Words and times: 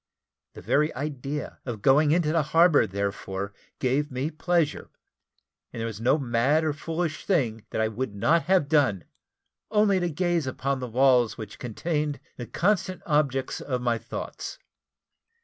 The 0.55 0.63
very 0.63 0.91
idea 0.95 1.59
of 1.63 1.83
going 1.83 2.09
into 2.09 2.31
the 2.31 2.41
harbour, 2.41 2.87
therefore, 2.87 3.53
gave 3.77 4.09
me 4.09 4.31
pleasure, 4.31 4.89
and 5.71 5.79
there 5.79 5.85
was 5.85 6.01
no 6.01 6.17
mad 6.17 6.63
or 6.63 6.73
foolish 6.73 7.23
thing 7.23 7.67
that 7.69 7.81
I 7.81 7.87
would 7.87 8.15
not 8.15 8.45
have 8.45 8.67
done, 8.67 9.03
only 9.69 9.99
to 9.99 10.09
gaze 10.09 10.47
upon 10.47 10.79
the 10.79 10.87
walls 10.87 11.37
which 11.37 11.59
contained 11.59 12.19
the 12.35 12.47
constant 12.47 13.03
objects 13.05 13.61
of 13.61 13.79
my 13.83 13.99
thoughts. 13.99 14.57